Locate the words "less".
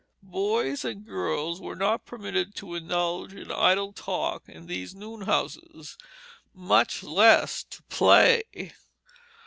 7.03-7.63